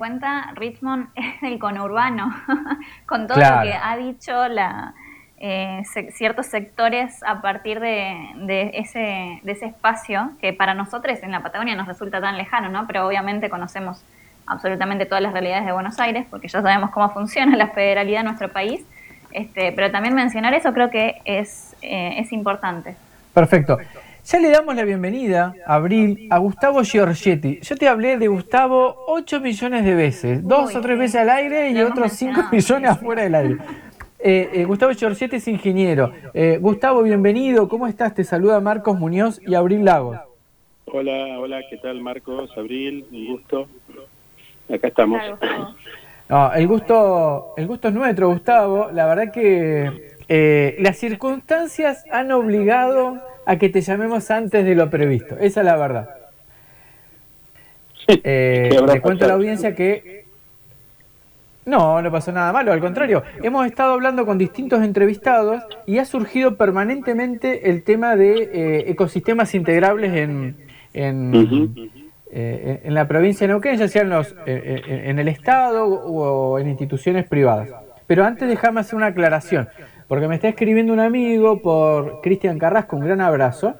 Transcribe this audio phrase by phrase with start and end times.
[0.00, 2.34] cuenta, Richmond es el conurbano,
[3.06, 4.94] con todo lo que ha dicho la,
[5.36, 11.42] eh, ciertos sectores a partir de, ese, de ese espacio que para nosotros en la
[11.42, 12.86] Patagonia nos resulta tan lejano, ¿no?
[12.86, 14.02] Pero obviamente conocemos
[14.46, 18.26] absolutamente todas las realidades de Buenos Aires porque ya sabemos cómo funciona la federalidad en
[18.26, 18.82] nuestro país.
[19.32, 22.96] Este, pero también mencionar eso creo que es, eh, es importante.
[23.34, 23.78] Perfecto.
[24.24, 27.58] Ya le damos la bienvenida, Abril, a Gustavo Giorgetti.
[27.62, 31.70] Yo te hablé de Gustavo 8 millones de veces, dos o tres veces al aire
[31.70, 33.56] y otros 5 millones afuera del aire.
[34.18, 36.12] Eh, eh, Gustavo Giorgetti es ingeniero.
[36.34, 37.66] Eh, Gustavo, bienvenido.
[37.68, 38.14] ¿Cómo estás?
[38.14, 40.18] Te saluda Marcos Muñoz y Abril Lagos.
[40.84, 42.50] Hola, hola, ¿qué tal Marcos?
[42.58, 43.68] Abril, un gusto.
[44.72, 45.22] Acá estamos.
[46.28, 48.90] No, el gusto, el gusto es nuestro, Gustavo.
[48.92, 55.36] La verdad que las circunstancias han obligado a que te llamemos antes de lo previsto.
[55.40, 56.08] Esa es la verdad.
[58.06, 60.24] Eh, le cuento a la audiencia que
[61.66, 66.04] no, no pasó nada malo, al contrario, hemos estado hablando con distintos entrevistados y ha
[66.04, 70.56] surgido permanentemente el tema de eh, ecosistemas integrables en,
[70.94, 76.68] eh, en, la provincia de Neuquén, ya sea en, los, en el Estado o en
[76.68, 77.68] instituciones privadas.
[78.06, 79.68] Pero antes déjame hacer una aclaración,
[80.10, 83.76] porque me está escribiendo un amigo por Cristian Carrasco, un gran abrazo,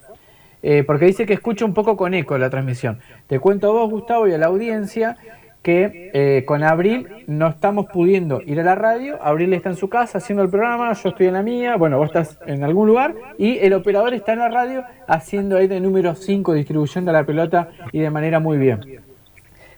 [0.62, 3.00] eh, porque dice que escucha un poco con eco la transmisión.
[3.27, 5.17] Te cuento a vos, Gustavo, y a la audiencia
[5.61, 9.89] que eh, con Abril no estamos pudiendo ir a la radio, Abril está en su
[9.89, 13.17] casa haciendo el programa, yo estoy en la mía, bueno, vos estás en algún lugar
[13.36, 17.25] y el operador está en la radio haciendo ahí de número 5 distribución de la
[17.25, 19.01] pelota y de manera muy bien.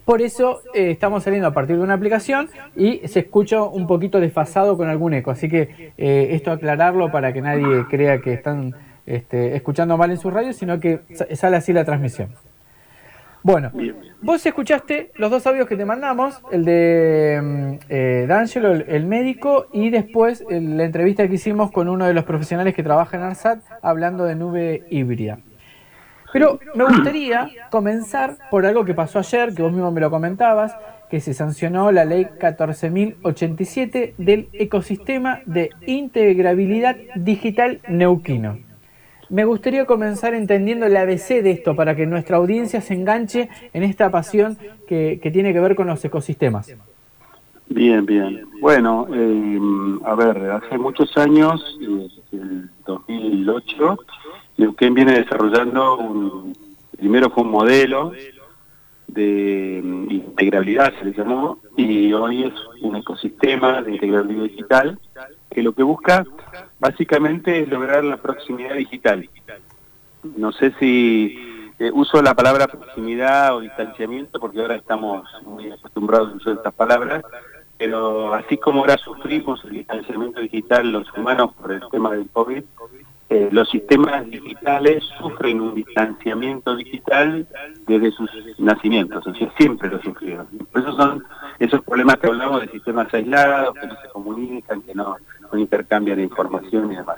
[0.05, 4.21] Por eso eh, estamos saliendo a partir de una aplicación y se escucha un poquito
[4.21, 8.75] desfasado con algún eco, así que eh, esto aclararlo para que nadie crea que están
[9.07, 11.01] este, escuchando mal en su radio, sino que
[11.35, 12.31] sale así la transmisión.
[13.45, 13.73] Bueno,
[14.21, 19.67] vos escuchaste los dos audios que te mandamos, el de mm, eh, D'Angelo, el, médico,
[19.73, 23.61] y después la entrevista que hicimos con uno de los profesionales que trabaja en ARSAT
[23.83, 25.41] hablando de nube híbrida.
[26.33, 30.75] Pero me gustaría comenzar por algo que pasó ayer, que vos mismo me lo comentabas,
[31.11, 38.59] que se sancionó la ley 14.087 del ecosistema de integrabilidad digital neuquino.
[39.29, 43.83] Me gustaría comenzar entendiendo el ABC de esto para que nuestra audiencia se enganche en
[43.83, 44.57] esta pasión
[44.87, 46.75] que, tiene que ver con los ecosistemas.
[47.69, 48.47] Bien, bien.
[48.61, 49.59] Bueno, eh,
[50.05, 51.79] a ver, hace muchos años,
[52.33, 53.99] en 2008,
[54.57, 56.57] Neuquén viene desarrollando un,
[56.97, 58.13] primero fue un modelo
[59.09, 64.99] de integrabilidad, se le llamó, y hoy es un ecosistema de integrabilidad digital
[65.51, 66.25] que lo que busca
[66.79, 69.29] básicamente es lograr la proximidad digital.
[70.37, 71.37] No sé si
[71.79, 76.75] eh, uso la palabra proximidad o distanciamiento porque ahora estamos muy acostumbrados a usar estas
[76.75, 77.25] palabras,
[77.77, 82.63] pero así como ahora sufrimos el distanciamiento digital los humanos por el tema del COVID,
[83.33, 87.49] eh, los sistemas digitales sufren un distanciamiento digital
[87.87, 90.47] desde sus nacimientos, o sea, siempre lo sufrieron.
[90.71, 91.25] Por eso son
[91.59, 95.17] esos problemas que hablamos de sistemas aislados, que no se comunican, que no,
[95.51, 97.17] no intercambian información y demás.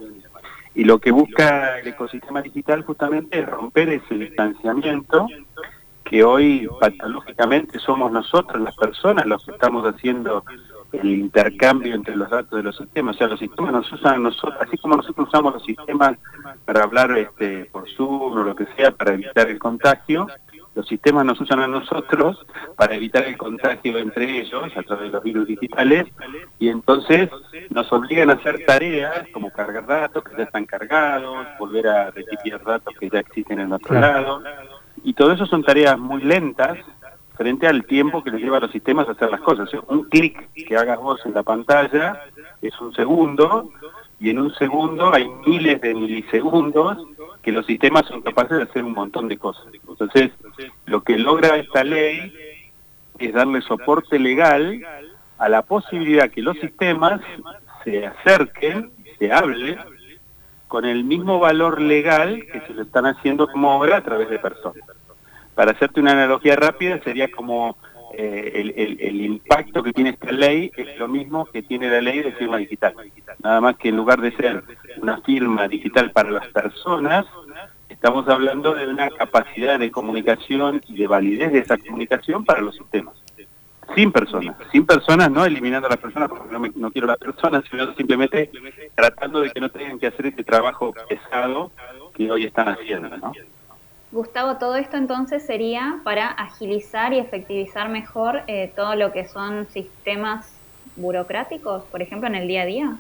[0.76, 5.26] Y lo que busca el ecosistema digital justamente es romper ese distanciamiento
[6.04, 10.44] que hoy patológicamente somos nosotros, las personas, los que estamos haciendo
[11.00, 13.16] el intercambio entre los datos de los sistemas.
[13.16, 16.16] O sea, los sistemas nos usan nosotros, así como nosotros usamos los sistemas
[16.64, 20.26] para hablar este, por Zoom o lo que sea para evitar el contagio,
[20.74, 22.44] los sistemas nos usan a nosotros
[22.76, 26.06] para evitar el contagio entre ellos a través de los virus digitales
[26.58, 27.30] y entonces
[27.70, 32.60] nos obligan a hacer tareas como cargar datos que ya están cargados, volver a recibir
[32.64, 34.42] datos que ya existen en otro lado
[35.04, 36.78] y todo eso son tareas muy lentas
[37.34, 39.68] frente al tiempo que les lleva a los sistemas a hacer las cosas.
[39.88, 42.22] un clic que hagas vos en la pantalla
[42.62, 43.70] es un segundo
[44.20, 46.98] y en un segundo hay miles de milisegundos
[47.42, 49.66] que los sistemas son capaces de hacer un montón de cosas.
[49.86, 50.30] Entonces,
[50.86, 52.32] lo que logra esta ley
[53.18, 54.80] es darle soporte legal
[55.38, 57.20] a la posibilidad que los sistemas
[57.82, 59.76] se acerquen, se hable,
[60.68, 64.38] con el mismo valor legal que se lo están haciendo como obra a través de
[64.38, 64.84] personas.
[65.54, 67.76] Para hacerte una analogía rápida, sería como
[68.16, 72.32] eh, el, impacto que tiene esta ley es lo mismo que tiene la ley de
[72.32, 72.94] firma digital.
[73.42, 74.62] Nada más que en lugar de ser
[75.00, 77.26] una firma digital para las personas,
[77.88, 82.76] estamos hablando de una capacidad de comunicación y de validez de esa comunicación para los
[82.76, 83.14] sistemas.
[83.94, 87.64] Sin personas, sin personas, no eliminando a las personas, porque no, no quiero las personas,
[87.70, 88.50] sino simplemente
[88.94, 91.70] tratando de que no tengan que hacer este trabajo pesado
[92.14, 93.32] que hoy están haciendo, ¿no?
[94.14, 99.66] Gustavo, todo esto entonces sería para agilizar y efectivizar mejor eh, todo lo que son
[99.70, 100.48] sistemas
[100.94, 102.96] burocráticos, por ejemplo, en el día a día.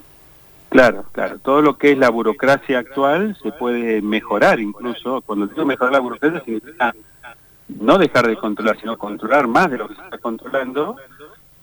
[0.70, 1.38] Claro, claro.
[1.38, 5.20] Todo lo que es la burocracia actual se puede mejorar incluso.
[5.20, 6.92] Cuando digo mejorar la burocracia significa
[7.68, 10.96] no dejar de controlar, sino controlar más de lo que se está controlando,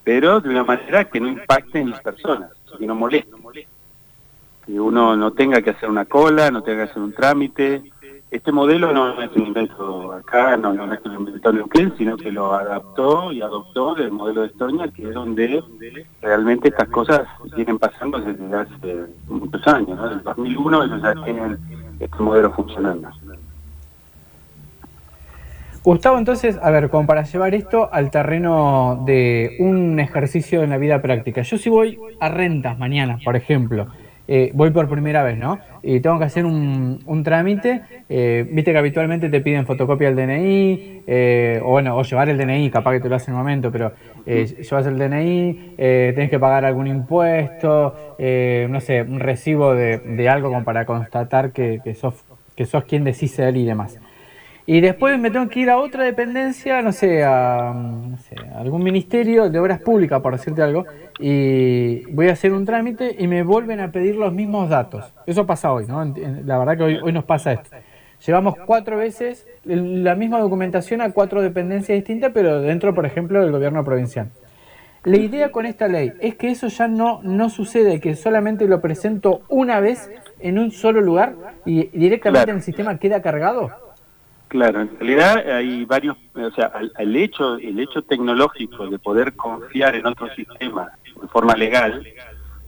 [0.06, 3.36] pero de una manera que no impacte en las personas, que no moleste.
[4.66, 7.91] Que uno no tenga que hacer una cola, no tenga que hacer un trámite,
[8.32, 12.32] este modelo no es un invento acá, no, no es un invento Neuquén, sino que
[12.32, 15.62] lo adaptó y adoptó del modelo de Estonia, que es donde
[16.22, 19.98] realmente estas cosas vienen pasando desde hace muchos años.
[19.98, 20.04] ¿no?
[20.04, 21.60] Desde el 2001 ellos ya tienen
[22.00, 23.10] este modelo funcionando.
[25.84, 30.78] Gustavo, entonces, a ver, como para llevar esto al terreno de un ejercicio en la
[30.78, 31.42] vida práctica.
[31.42, 33.88] Yo si voy a rentas mañana, por ejemplo,
[34.28, 35.60] eh, voy por primera vez, ¿no?
[35.84, 41.04] Y tengo que hacer un, trámite, eh, viste que habitualmente te piden fotocopia del DNI,
[41.08, 43.72] eh, o bueno, o llevar el DNI, capaz que te lo hace en un momento,
[43.72, 43.92] pero
[44.26, 50.64] llevas el DNI, tenés que pagar algún impuesto, no sé, un recibo de, algo como
[50.64, 52.24] para constatar que, que, sos,
[52.56, 54.00] que sos quien decís ser y demás.
[54.66, 57.72] Y después me tengo que ir a otra dependencia, no sé, a,
[58.56, 60.86] algún ministerio de obras públicas, por decirte algo,
[61.20, 65.14] y voy a hacer un trámite y me vuelven a pedir los mismos datos.
[65.26, 66.04] Eso pasa hoy, ¿no?
[66.46, 67.70] La verdad que hoy, hoy nos pasa esto.
[68.26, 73.52] Llevamos cuatro veces la misma documentación a cuatro dependencias distintas, pero dentro, por ejemplo, del
[73.52, 74.30] gobierno provincial.
[75.04, 78.82] La idea con esta ley es que eso ya no, no sucede, que solamente lo
[78.82, 81.34] presento una vez en un solo lugar
[81.66, 83.91] y directamente en el sistema queda cargado.
[84.52, 89.96] Claro, en realidad hay varios, o sea, el hecho, el hecho tecnológico de poder confiar
[89.96, 92.06] en otro sistema de forma legal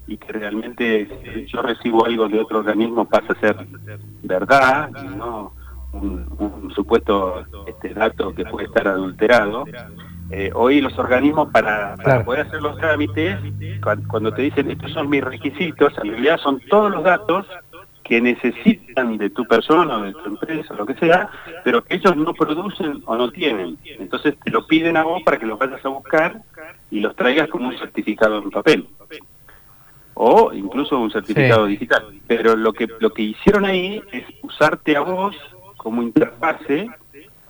[0.08, 3.58] y que realmente si yo recibo algo de otro organismo pasa a ser
[4.22, 5.52] verdad y no
[5.92, 9.66] un, supuesto este, dato que puede estar adulterado.
[10.30, 13.38] Eh, hoy los organismos para, poder hacer los trámites,
[14.08, 17.46] cuando te dicen estos son mis requisitos, en realidad son todos los datos
[18.04, 21.30] que necesitan de tu persona o de tu empresa, lo que sea,
[21.64, 23.78] pero que ellos no producen o no tienen.
[23.86, 26.42] Entonces te lo piden a vos para que los vayas a buscar
[26.92, 28.88] y los traigas como un certificado en papel.
[30.16, 32.20] O incluso un certificado digital.
[32.28, 35.36] Pero lo que, lo que hicieron ahí es usarte a vos
[35.78, 36.90] como interfase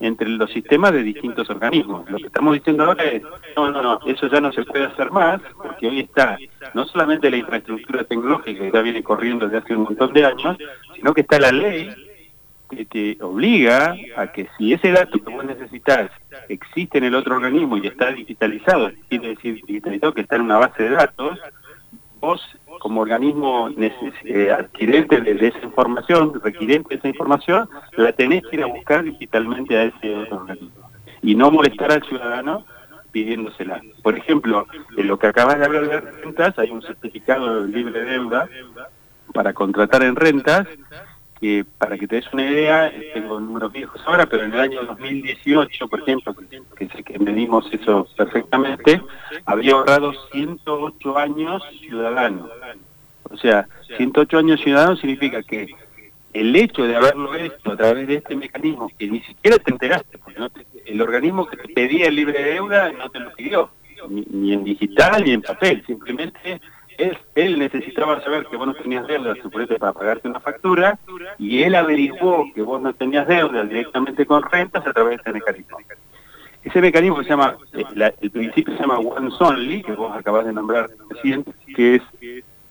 [0.04, 2.10] entre los sistemas de distintos organismos.
[2.10, 3.24] Lo que estamos diciendo ahora es,
[3.56, 6.38] no, no, no, eso ya no se puede hacer más, porque hoy está
[6.74, 10.58] no solamente la infraestructura tecnológica que ya viene corriendo desde hace un montón de años,
[10.96, 11.90] sino que está la ley
[12.70, 16.12] que te obliga a que si ese dato que vos necesitas
[16.50, 20.58] existe en el otro organismo y está digitalizado, quiere decir digitalizado que está en una
[20.58, 21.40] base de datos,
[22.20, 22.42] vos
[22.84, 28.64] como organismo eh, adquirente de, esa información, requirente de esa información, la tenés que ir
[28.64, 30.70] a buscar digitalmente a ese organismo.
[31.22, 32.66] Y no molestar al ciudadano
[33.14, 33.82] pidiéndosela.
[34.02, 38.04] Por ejemplo, en lo que acabas de hablar de rentas, hay un certificado de libre
[38.04, 38.50] deuda
[39.34, 40.68] para contratar en rentas
[41.78, 45.88] para que te des una idea, tengo números viejos ahora, pero en el año 2018,
[45.88, 46.36] por ejemplo,
[46.78, 49.02] que sé que medimos eso perfectamente,
[49.46, 52.50] había ahorrado 108 años ciudadanos.
[53.24, 53.68] O sea,
[53.98, 55.68] 108 años ciudadanos significa que
[56.34, 60.18] el hecho de haberlo hecho a través de este mecanismo, que ni siquiera te enteraste,
[60.18, 60.40] porque
[60.86, 63.70] el organismo que te pedía el libre de deuda no te lo pidió,
[64.10, 66.60] ni en digital ni en papel, simplemente
[66.98, 71.00] él, necesitaba saber que vos no tenías deuda, suponete, para pagarte una factura,
[71.38, 75.34] y él averiguó que vos no tenías deuda directamente con rentas a través de este
[75.34, 75.78] mecanismo.
[76.64, 80.54] Ese mecanismo se llama, eh, el principio se llama once only, que vos acabas de
[80.54, 81.44] nombrar recién,
[81.76, 82.04] que es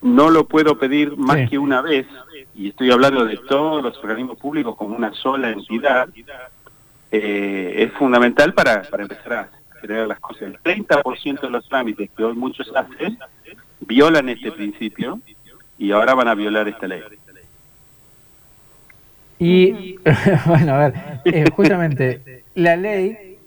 [0.00, 2.06] no lo puedo pedir más que una vez,
[2.54, 6.08] y estoy hablando de todos los organismos públicos como una sola entidad,
[7.12, 9.48] eh, es fundamental para, para empezar a
[9.80, 10.42] generar las cosas.
[10.42, 13.18] El 30% de los trámites que hoy muchos hacen
[13.86, 15.20] violan este principio
[15.78, 17.02] y ahora van a violar esta ley.
[19.38, 19.98] Y,
[20.46, 23.38] bueno, a ver, eh, justamente, la ley,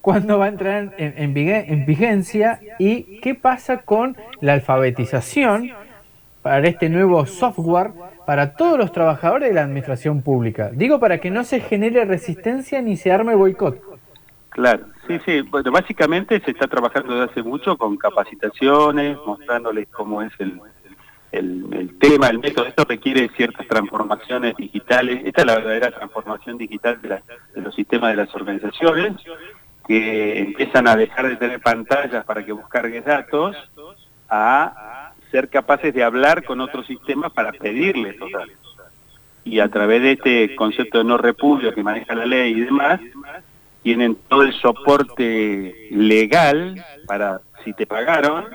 [0.00, 5.70] ¿cuándo va a entrar en, en, vigencia y qué pasa con la alfabetización
[6.40, 7.90] para este nuevo software
[8.26, 10.70] para todos los trabajadores de la administración pública?
[10.72, 13.82] Digo, para que no se genere resistencia ni se arme boicot.
[14.48, 15.40] Claro, sí, sí.
[15.42, 20.60] Bueno, básicamente se está trabajando desde hace mucho con capacitaciones, mostrándoles cómo es el,
[21.32, 22.66] el, tema, el método.
[22.66, 25.22] Esto requiere ciertas transformaciones digitales.
[25.24, 27.20] Esta es la verdadera transformación digital de,
[27.60, 29.14] los sistemas de las organizaciones,
[29.86, 33.56] que empiezan a dejar de tener pantallas para que vos cargues datos,
[34.28, 38.54] a ser capaces de hablar con otros sistemas para pedirles esos datos.
[39.44, 43.00] y a través de este concepto de no repudio que maneja la ley y demás,
[43.84, 48.46] tienen todo el soporte legal para, si te pagaron,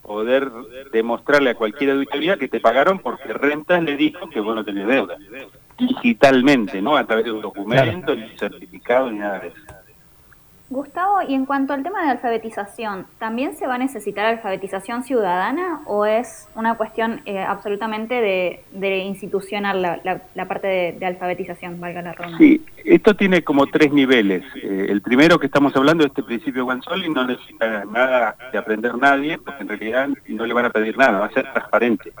[0.00, 0.50] poder
[0.90, 4.86] demostrarle a cualquier auditoría que te pagaron porque Rentas le dijo que vos no tenés
[4.86, 5.16] deuda.
[5.76, 6.96] Digitalmente, ¿no?
[6.96, 9.56] A través de un documento, ni un certificado, ni nada de eso.
[10.74, 15.82] Gustavo, y en cuanto al tema de alfabetización, ¿también se va a necesitar alfabetización ciudadana
[15.86, 22.38] o es una cuestión eh, absolutamente de, institucional la, parte de, alfabetización, valga la ronda?
[22.38, 24.42] Sí, esto tiene como tres niveles.
[24.56, 28.96] Eh, el primero que estamos hablando de este principio y no necesita nada de aprender
[28.96, 32.12] nadie, porque en realidad no le van a pedir nada, va a ser transparente.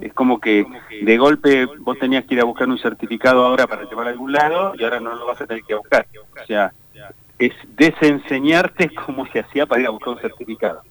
[0.00, 0.64] Es como que
[1.02, 4.32] de golpe vos tenías que ir a buscar un certificado ahora para llevar a algún
[4.32, 6.06] lado y ahora no lo vas a tener que buscar.
[6.40, 6.72] O sea,
[7.38, 10.82] es desenseñarte cómo se hacía para ir a buscar un certificado.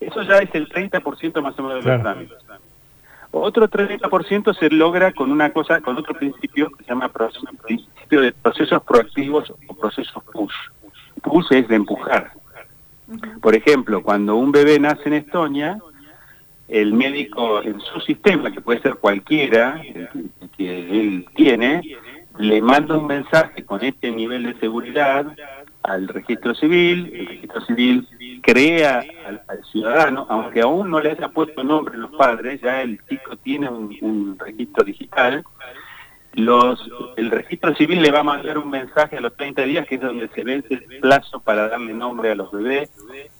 [0.00, 2.38] Eso ya es el 30% más o menos de los trámites.
[3.30, 7.10] Otro 30% se logra con una cosa, con otro principio que se llama
[7.64, 10.52] principio de procesos proactivos o procesos push.
[11.22, 12.32] Push es de empujar.
[13.40, 15.78] Por ejemplo, cuando un bebé nace en Estonia,
[16.68, 19.80] el médico en su sistema, que puede ser cualquiera
[20.56, 21.82] que él tiene,
[22.38, 25.26] le manda un mensaje con este nivel de seguridad
[25.82, 28.08] al registro civil, el registro civil
[28.42, 33.00] crea al, ciudadano, aunque aún no le haya puesto nombre a los padres, ya el
[33.08, 35.44] chico tiene un, registro digital,
[36.34, 39.96] los, el registro civil le va a mandar un mensaje a los 30 días, que
[39.96, 42.90] es donde se vence el plazo para darle nombre a los bebés,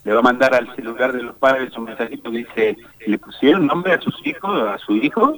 [0.05, 3.67] le va a mandar al celular de los padres un mensajito que dice, ¿le pusieron
[3.67, 5.35] nombre a sus hijos, a su hijo?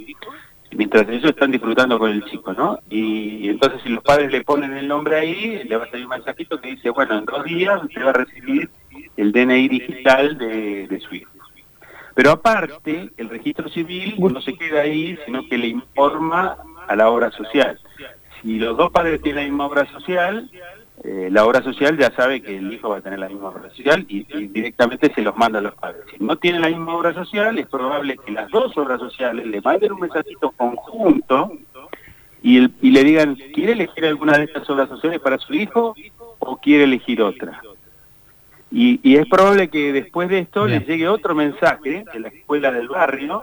[0.74, 2.78] Mientras ellos están disfrutando con el chico, ¿no?
[2.90, 6.10] Y, entonces si los padres le ponen el nombre ahí, le va a salir un
[6.10, 8.68] mensajito que dice, bueno, en dos días usted va a recibir
[9.16, 11.30] el DNI digital de, su hijo.
[12.14, 17.10] Pero aparte, el registro civil no se queda ahí, sino que le informa a la
[17.10, 17.78] obra social.
[18.40, 20.48] Si los dos padres tienen la misma obra social,
[21.06, 23.68] eh, la obra social ya sabe que el hijo va a tener la misma obra
[23.68, 26.02] social y, directamente se los manda a los padres.
[26.10, 29.60] Si no tiene la misma obra social, es probable que las dos obras sociales le
[29.60, 31.52] manden un mensajito conjunto
[32.42, 35.94] y, le digan, ¿quiere elegir alguna de estas obras sociales para su hijo
[36.38, 37.60] o quiere elegir otra?
[38.70, 42.88] Y, es probable que después de esto le llegue otro mensaje de la escuela del
[42.88, 43.42] barrio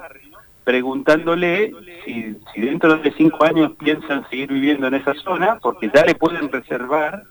[0.63, 1.73] preguntándole
[2.05, 6.15] si, si dentro de cinco años piensan seguir viviendo en esa zona, porque ya le
[6.15, 7.23] pueden reservar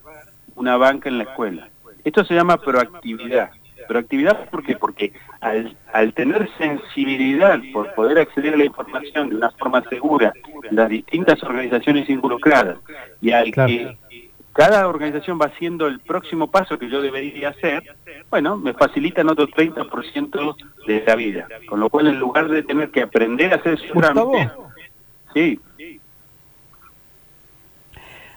[0.57, 1.69] una banca en la escuela.
[2.05, 3.51] Esto se llama proactividad.
[3.89, 4.77] Proactividad ¿por qué?
[4.77, 10.33] Porque al, al tener sensibilidad por poder acceder a la información de una forma segura,
[10.71, 12.79] las distintas organizaciones involucradas,
[13.21, 13.97] y al que
[14.53, 17.83] cada organización va haciendo el próximo paso que yo debería hacer,
[18.29, 21.49] bueno, me facilitan otro 30% de la vida.
[21.67, 24.51] Con lo cual, en lugar de tener que aprender a hacer su trámite,
[25.35, 25.61] sí,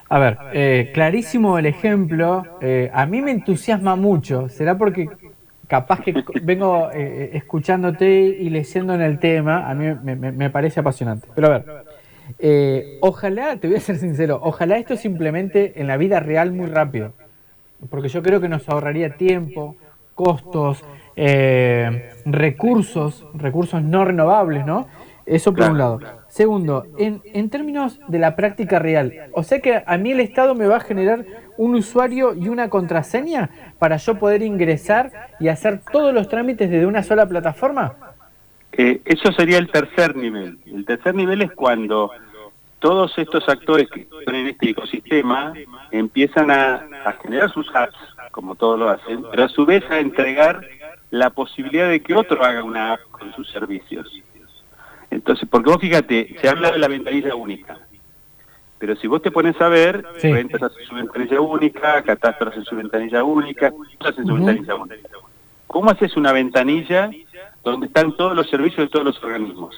[0.08, 2.44] a ver, eh, clarísimo el ejemplo.
[2.60, 4.48] Eh, a mí me entusiasma mucho.
[4.48, 5.08] ¿Será porque
[5.66, 9.68] capaz que vengo eh, escuchándote y leyendo en el tema?
[9.68, 11.28] A mí me, parece apasionante.
[11.34, 16.20] Pero a ver, ojalá, te voy a ser sincero, ojalá esto simplemente en la vida
[16.20, 17.12] real muy rápido.
[17.90, 19.76] Porque yo creo que nos ahorraría tiempo,
[20.14, 20.84] costos,
[22.24, 24.86] recursos, recursos no renovables, ¿no?
[25.26, 26.00] Eso por un lado.
[26.34, 30.56] Segundo, en, en términos de la práctica real, o sea que a mí el Estado
[30.56, 31.24] me va a generar
[31.56, 36.86] un usuario y una contraseña para yo poder ingresar y hacer todos los trámites desde
[36.86, 37.94] una sola plataforma.
[38.72, 40.58] Eh, eso sería el tercer nivel.
[40.66, 42.10] El tercer nivel es cuando
[42.80, 45.54] todos estos actores que están en este ecosistema
[45.92, 47.94] empiezan a, a generar sus apps,
[48.32, 50.62] como todos lo hacen, pero a su vez a entregar
[51.12, 54.20] la posibilidad de que otro haga una app con sus servicios.
[55.14, 57.78] Entonces, porque vos fíjate, se habla de la ventanilla única,
[58.78, 60.32] pero si vos te pones a ver, sí.
[60.32, 65.08] rentas hace su ventanilla única, catastro hace su ventanilla única, hace su ventanilla única.
[65.68, 67.10] ¿Cómo haces una ventanilla
[67.62, 69.76] donde están todos los servicios de todos los organismos?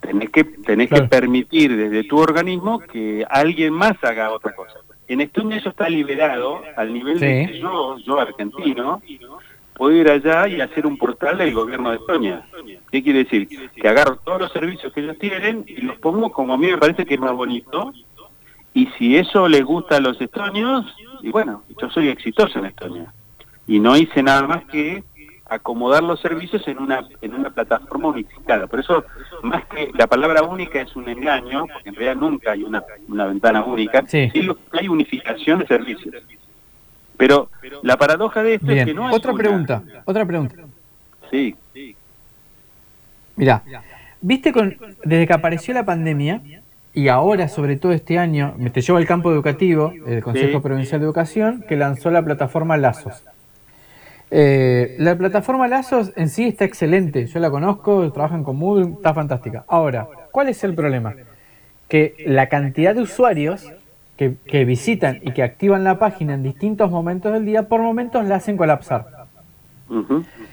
[0.00, 4.80] Tenés que, tenés que permitir desde tu organismo que alguien más haga otra cosa.
[5.08, 9.02] En Estonia eso está liberado al nivel de que yo, yo argentino,
[9.74, 12.46] puedo ir allá y hacer un portal del gobierno de Estonia.
[12.90, 13.48] ¿Qué quiere decir?
[13.74, 16.78] Que agarro todos los servicios que ellos tienen y los pongo como a mí me
[16.78, 17.92] parece que es más bonito.
[18.72, 20.84] Y si eso les gusta a los estonios,
[21.22, 23.12] y bueno, yo soy exitoso en Estonia.
[23.66, 25.04] Y no hice nada más que
[25.46, 28.66] acomodar los servicios en una en una plataforma unificada.
[28.66, 29.04] Por eso,
[29.42, 33.26] más que la palabra única es un engaño, porque en realidad nunca hay una, una
[33.26, 34.30] ventana única, sí.
[34.72, 36.14] hay unificación de servicios.
[37.16, 37.50] Pero
[37.82, 40.56] la paradoja de esto es que no hay Otra pregunta, otra pregunta.
[41.30, 41.56] Sí.
[43.36, 43.62] Mira,
[44.20, 46.40] viste con, desde que apareció la pandemia,
[46.96, 51.00] y ahora, sobre todo este año, me te llevo al campo educativo, el Consejo Provincial
[51.00, 53.24] de Educación, que lanzó la plataforma Lazos.
[54.30, 59.12] Eh, la plataforma Lazos en sí está excelente, yo la conozco, trabajan con Moodle, está
[59.12, 59.64] fantástica.
[59.66, 61.14] Ahora, ¿cuál es el problema?
[61.88, 63.72] Que la cantidad de usuarios
[64.16, 68.36] que, visitan y que activan la página en distintos momentos del día, por momentos la
[68.36, 69.06] hacen colapsar.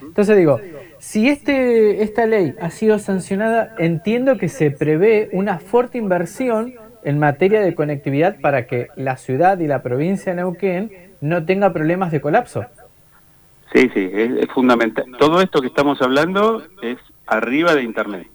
[0.02, 0.60] Entonces digo,
[1.00, 7.20] si este, esta ley ha sido sancionada, entiendo que se prevé una fuerte inversión en
[7.20, 10.92] materia de conectividad para que la ciudad y la provincia de Neuquén
[11.22, 12.66] no tenga problemas de colapso.
[13.74, 15.06] Sí, sí, es, fundamental.
[15.18, 18.28] Todo esto que estamos hablando es arriba de Internet.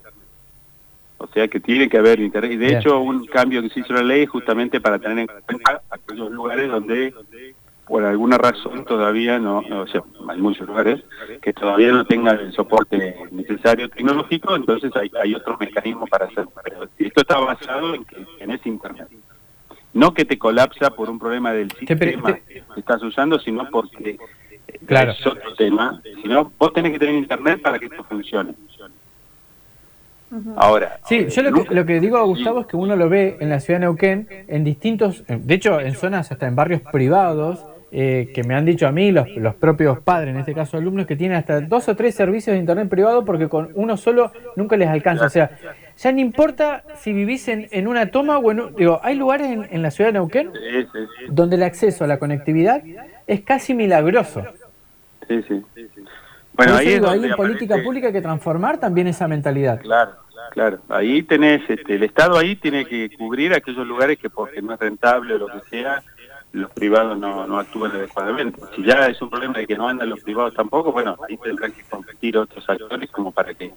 [1.18, 2.52] O sea que tiene que haber Internet.
[2.52, 5.18] Y de hecho, un cambio que se hizo en la ley es justamente para tener
[5.20, 7.14] en cuenta aquellos lugares donde
[7.86, 11.04] por alguna razón todavía no, o sea, hay muchos lugares
[11.40, 16.52] que todavía no tengan el soporte necesario tecnológico, entonces hay, hay otros mecanismos para hacerlo.
[16.64, 19.08] Pero esto está basado en que ese Internet.
[19.92, 24.18] No que te colapsa por un problema del sistema que estás usando, sino porque
[24.84, 25.12] claro.
[25.12, 26.02] es otro tema.
[26.22, 28.54] Sino vos tenés que tener Internet para que esto funcione.
[30.56, 30.98] Ahora.
[31.06, 33.60] Sí, yo lo que, lo que digo, Gustavo, es que uno lo ve en la
[33.60, 38.42] ciudad de Neuquén, en distintos, de hecho, en zonas hasta en barrios privados, eh, que
[38.42, 41.38] me han dicho a mí, los, los, propios padres, en este caso alumnos, que tienen
[41.38, 45.26] hasta dos o tres servicios de internet privado porque con uno solo nunca les alcanza.
[45.26, 45.50] O sea,
[45.96, 48.74] ya no importa si vivís en, en una toma o en...
[48.76, 50.50] Digo, hay lugares en, en la ciudad de Neuquén
[51.28, 52.82] donde el acceso a la conectividad
[53.26, 54.44] es casi milagroso.
[55.28, 55.64] Sí, sí.
[56.56, 59.80] Bueno, ahí, digo, hay en política pública que transformar también esa mentalidad.
[59.80, 60.12] Claro,
[60.50, 60.78] claro.
[60.88, 64.80] Ahí tenés, este, el Estado ahí tiene que cubrir aquellos lugares que porque no es
[64.80, 66.02] rentable o lo que sea,
[66.52, 68.60] los privados no, no actúan adecuadamente.
[68.74, 71.72] Si ya es un problema de que no andan los privados tampoco, bueno, ahí tendrán
[71.72, 73.72] que competir otros actores como para que...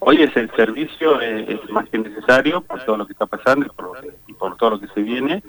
[0.00, 3.70] Hoy es el servicio, es, más que necesario por todo lo que está pasando y
[3.70, 5.42] por, y por todo lo que se viene.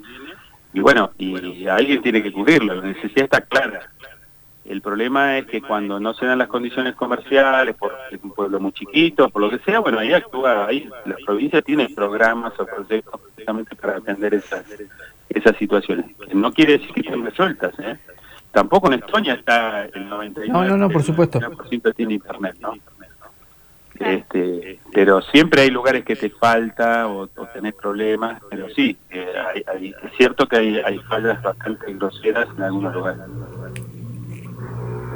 [0.74, 3.90] Y bueno, y alguien tiene que cubrirlo, la necesidad está clara.
[4.66, 7.94] El problema es que cuando no se dan las condiciones comerciales, por
[8.24, 11.88] un pueblo muy chiquito, por lo que sea, bueno, ahí actúa, ahí la provincia tiene
[11.90, 14.66] programas o proyectos precisamente para atender esas
[15.30, 16.06] esas situaciones.
[16.34, 17.98] No quiere decir que estén resueltas, ¿eh?
[18.52, 20.48] Tampoco en Estonia está el 99%.
[20.48, 21.40] No, no, no, por supuesto.
[21.96, 22.74] tiene internet, ¿no?
[24.00, 29.64] Este, pero siempre hay lugares que te falta o, tenés problemas, pero sí, eh,
[30.04, 33.22] es cierto que hay, hay fallas bastante groseras en algunos lugares.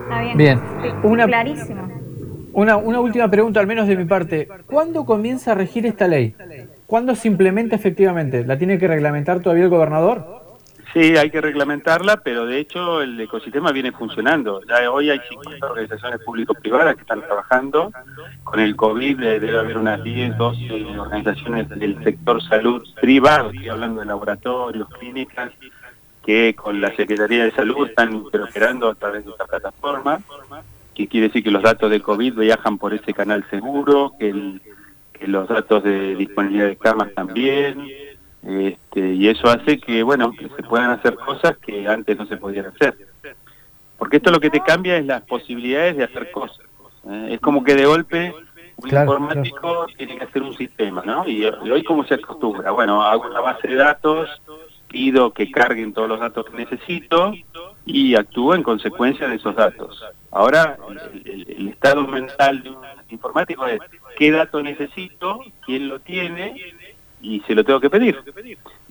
[0.09, 0.37] Está bien.
[0.37, 0.59] bien.
[1.03, 1.87] Una, Clarísimo.
[2.53, 4.47] Una, una última pregunta, al menos de mi parte.
[4.65, 6.35] ¿Cuándo comienza a regir esta ley?
[6.87, 8.43] ¿Cuándo se implementa efectivamente?
[8.43, 10.39] ¿La tiene que reglamentar todavía el gobernador?
[10.93, 14.61] Sí, hay que reglamentarla, pero de hecho el ecosistema viene funcionando.
[14.67, 17.91] Ya hoy hay 50 organizaciones público-privadas que están trabajando.
[18.43, 23.99] Con el COVID debe haber unas 10, 12 organizaciones del sector salud privado, estoy hablando
[23.99, 25.51] de laboratorios, clínicas,
[26.25, 30.21] que con la Secretaría de Salud están operando a través de esta plataforma,
[30.93, 34.61] que quiere decir que los datos de COVID viajan por ese canal seguro, que el
[35.27, 37.87] los datos de disponibilidad de camas también,
[38.43, 42.37] este, y eso hace que, bueno, que se puedan hacer cosas que antes no se
[42.37, 42.97] podían hacer.
[43.97, 46.65] Porque esto lo que te cambia es las posibilidades de hacer cosas.
[47.09, 47.29] ¿eh?
[47.31, 48.33] Es como que de golpe
[48.77, 51.27] un informático tiene que hacer un sistema, ¿no?
[51.27, 54.29] Y, hoy cómo se acostumbra, bueno, hago una base de datos,
[54.89, 57.33] pido que carguen todos los datos que necesito
[57.85, 60.03] y actúo en consecuencia de esos datos.
[60.31, 60.77] Ahora,
[61.25, 62.77] el estado mental de un
[63.09, 63.79] informático es
[64.17, 66.55] qué dato necesito, quién lo tiene
[67.21, 68.17] y se lo tengo que pedir.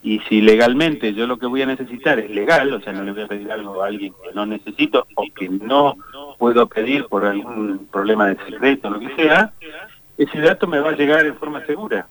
[0.03, 3.13] Y si legalmente yo lo que voy a necesitar es legal, o sea, no le
[3.13, 5.97] voy a pedir algo a alguien que no necesito o que no
[6.39, 9.53] puedo pedir por algún problema de secreto o lo que sea,
[10.17, 12.09] ese dato me va a llegar en forma segura.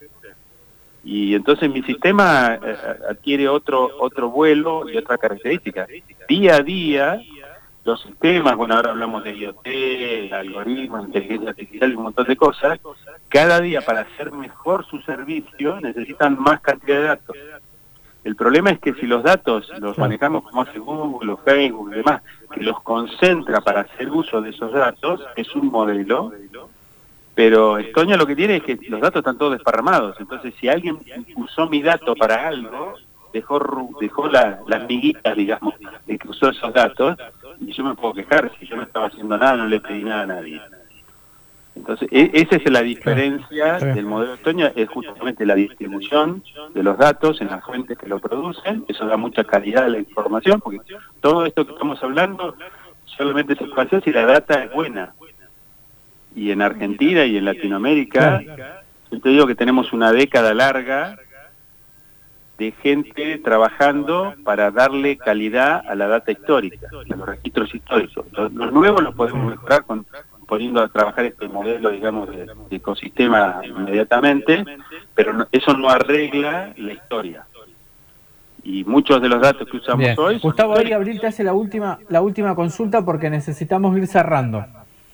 [1.04, 2.76] Y entonces mi sistema eh,
[3.10, 5.88] adquiere otro otro vuelo y otra característica.
[6.28, 7.22] Día a día
[7.88, 12.80] los sistemas, bueno, ahora hablamos de IoT, algoritmos, inteligencia artificial y un montón de cosas,
[13.30, 17.38] cada día para hacer mejor su servicio necesitan más cantidad de datos.
[18.26, 22.24] El problema es que si los datos los manejamos como hace Google Facebook y demás,
[22.54, 26.34] que los concentra para hacer uso de esos datos, es un modelo,
[27.38, 30.98] pero Estonia lo que tiene es que los datos están todos desparramados, entonces si alguien
[31.36, 32.96] usó mi dato para algo,
[33.32, 35.76] dejó, dejó las miguitas, digamos,
[36.08, 37.16] de que usó esos datos,
[37.60, 40.24] y yo me puedo quejar, si yo no estaba haciendo nada, no le pedí nada
[40.24, 40.60] a nadie.
[41.76, 46.42] Entonces, e, esa es la diferencia del modelo Estonia, es justamente la distribución
[46.74, 50.00] de los datos en las fuentes que lo producen, eso da mucha calidad a la
[50.00, 50.80] información, porque
[51.22, 52.56] todo esto que estamos hablando
[53.06, 55.14] solamente se puede hacer si la data es buena.
[56.38, 58.44] Y en Argentina y en Latinoamérica,
[59.12, 61.18] yo te digo que tenemos una década larga
[62.60, 68.24] de gente trabajando para darle calidad a la data histórica, a los registros históricos.
[68.32, 70.06] Los, nuevos los podemos mejorar con,
[70.48, 74.64] poniendo a trabajar este modelo, digamos, de, ecosistema inmediatamente,
[75.16, 77.48] pero eso no arregla la historia.
[78.64, 80.38] Y muchos de los datos que usamos hoy...
[80.38, 84.64] Gustavo, ahí Abril te hace la última, la última consulta porque necesitamos ir cerrando.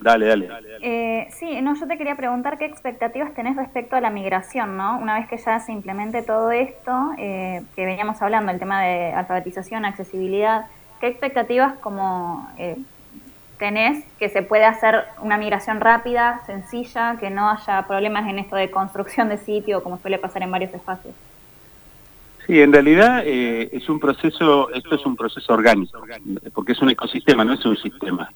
[0.04, 0.50] Dale, dale.
[0.82, 5.00] Eh, sí, no, yo te quería preguntar qué expectativas tenés respecto a la migración, ¿no?
[5.00, 9.14] Una vez que ya se implemente todo esto, eh, que veníamos hablando, el tema de
[9.14, 10.66] alfabetización, accesibilidad,
[11.00, 12.76] ¿qué expectativas como eh,
[13.58, 18.58] tenés que se pueda hacer una migración rápida, sencilla, que no haya problemas en esto
[18.58, 21.16] de construcción de sitio, como suele pasar en varios espacios?
[22.46, 25.98] Sí, en realidad es un proceso, esto es un proceso orgánico,
[26.54, 28.30] porque es un ecosistema, no es un sistema.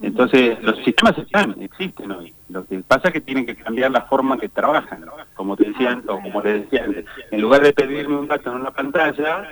[0.00, 2.32] Entonces, los sistemas están, existen hoy.
[2.48, 5.04] Lo que pasa es que tienen que cambiar la forma que trabajan.
[5.34, 6.86] Como te decían, o como les decía
[7.30, 9.48] en lugar de pedirme un dato en una pantalla,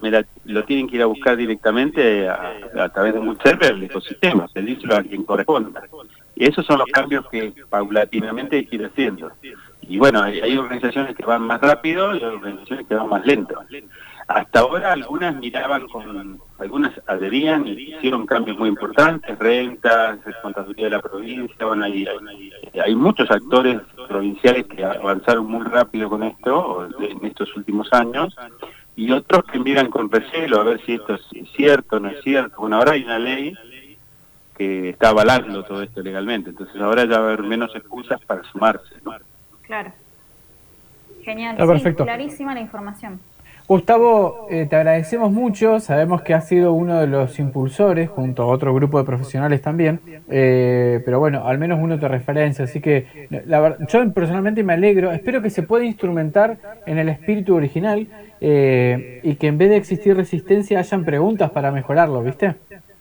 [0.00, 4.46] me lo tienen que ir a buscar directamente a, través de un server del ecosistema,
[4.48, 5.82] pedírselo a quien corresponda.
[6.34, 9.32] Y esos son los cambios que paulatinamente hay que ir haciendo.
[9.82, 13.24] Y bueno, hay, hay organizaciones que van más rápido y hay organizaciones que van más
[13.24, 13.54] lento.
[14.28, 20.90] Hasta ahora algunas miraban con, algunas adherían y hicieron cambios muy importantes, rentas, contaduría de
[20.90, 22.06] la provincia, bueno, hay,
[22.82, 28.34] hay, muchos actores provinciales que avanzaron muy rápido con esto en estos últimos años
[28.96, 32.22] y otros que miran con recelo a ver si esto es cierto o no es
[32.22, 32.56] cierto.
[32.58, 33.54] Bueno, ahora hay una ley
[34.56, 38.42] que está avalando todo esto legalmente, entonces ahora ya va a haber menos excusas para
[38.44, 38.94] sumarse.
[39.04, 39.12] ¿no?
[39.62, 39.92] Claro.
[41.22, 41.56] Genial,
[41.96, 43.20] clarísima la información.
[43.68, 48.46] Gustavo, eh, te agradecemos mucho, sabemos que has sido uno de los impulsores, junto a
[48.46, 53.26] otro grupo de profesionales también, eh, pero bueno, al menos uno te referencia, así que
[53.44, 58.06] la, yo personalmente me alegro, espero que se pueda instrumentar en el espíritu original
[58.40, 62.54] eh, y que en vez de existir resistencia hayan preguntas para mejorarlo, ¿viste?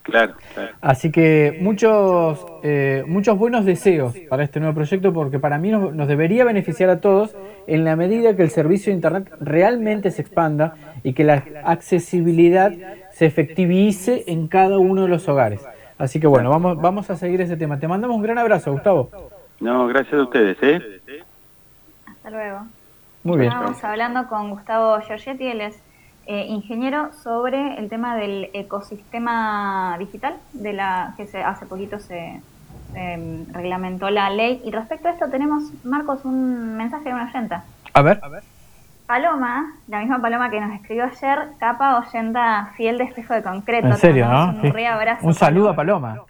[0.06, 0.36] Claro,
[0.82, 6.08] Así que muchos, eh, muchos buenos deseos para este nuevo proyecto porque para mí nos,
[6.08, 7.36] debería beneficiar a todos
[7.67, 12.71] en la medida que el servicio de Internet realmente se expanda y que la accesibilidad
[13.12, 15.65] se efectivice en cada uno de los hogares.
[15.97, 17.80] Así que bueno, vamos, vamos a seguir ese tema.
[17.80, 19.10] Te mandamos un gran abrazo, Gustavo.
[19.60, 20.58] No, gracias a ustedes.
[20.62, 20.82] ¿eh?
[22.06, 22.60] Hasta luego.
[23.23, 23.51] Muy bien.
[23.51, 25.82] Estamos hablando con Gustavo Giorgetti, él es
[26.28, 32.41] eh, ingeniero sobre el tema del ecosistema digital, de la que se, hace poquito se,
[32.93, 34.62] em, reglamentó la ley.
[34.63, 37.63] Y respecto a esto tenemos, Marcos, un mensaje de una oyenta.
[37.93, 38.19] A ver.
[39.06, 43.88] Paloma, la misma Paloma que nos escribió ayer, capa oyenta fiel de espejo de concreto.
[43.88, 44.50] En serio, ¿no?
[44.50, 44.74] Un,
[45.21, 46.21] un saludo a Paloma.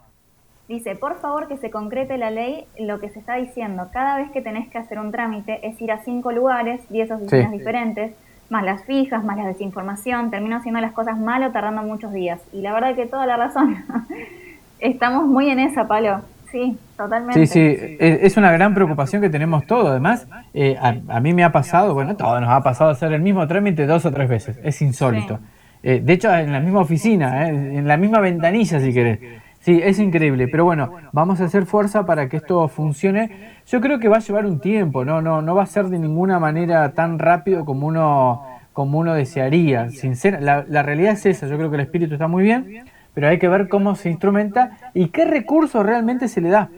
[0.68, 4.32] Dice, por favor que se concrete la ley, lo que se está diciendo, cada vez
[4.32, 8.14] que tenés que hacer un trámite es ir a cinco lugares, diez oficinas diferentes,
[8.50, 12.42] más las fijas, más la desinformación, termino haciendo las cosas mal o tardando muchos días.
[12.52, 13.84] Y la verdad que toda la razón.
[14.80, 16.22] Estamos muy en esa, Palo.
[16.56, 17.48] Sí, totalmente.
[17.48, 19.90] Sí, sí, es una gran preocupación que tenemos todos.
[19.90, 23.46] Además, eh, a, mí me ha pasado, bueno, todo nos ha pasado hacer el mismo
[23.46, 24.58] trámite dos o tres veces.
[24.64, 25.40] Es insólito.
[25.84, 29.20] Eh, de hecho, en la misma oficina, eh, en la misma ventanilla, si querés.
[29.60, 33.58] Sí, es increíble, pero bueno, vamos a hacer fuerza para que esto funcione.
[33.68, 36.00] Yo creo que va a llevar un tiempo, no, no, no va a ser de
[36.00, 39.90] ninguna manera tan rápido como uno, como uno desearía.
[39.90, 43.40] Sincera, la, realidad es esa, yo creo que el espíritu está muy bien, pero hay
[43.40, 46.70] que ver cómo se instrumenta y qué recursos realmente se le da.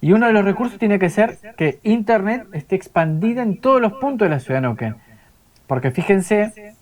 [0.00, 3.94] Y uno de los recursos tiene que ser que Internet esté expandida en todos los
[3.94, 4.94] puntos de la ciudad de Neuquén.
[5.66, 6.76] Porque fíjense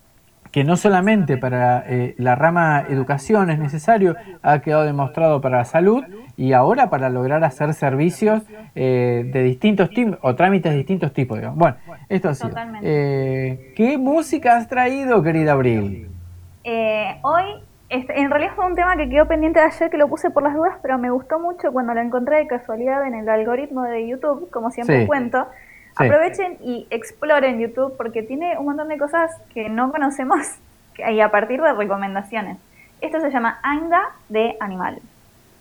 [0.51, 5.65] que no solamente para eh, la rama educación es necesario, ha quedado demostrado para la
[5.65, 6.03] salud
[6.35, 8.43] y ahora para lograr hacer servicios
[8.75, 11.39] eh, de distintos tipos o trámites de distintos tipos.
[11.55, 11.77] Bueno,
[12.09, 12.55] esto ha sido.
[12.81, 16.09] Eh, ¿Qué música has traído, querida Abril?
[17.21, 17.45] hoy,
[17.89, 20.43] este, en realidad fue un tema que quedó pendiente de ayer, que lo puse por
[20.43, 24.07] las dudas, pero me gustó mucho cuando lo encontré de casualidad en el algoritmo de
[24.07, 25.47] YouTube, como siempre cuento.
[25.95, 30.57] Aprovechen y exploren YouTube porque tiene un montón de cosas que no conocemos
[30.97, 32.57] y a partir de recomendaciones.
[33.01, 34.99] Esto se llama Ainda de Animal.